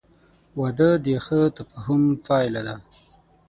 [0.59, 2.75] •واده د ښه تفاهم پایله ده.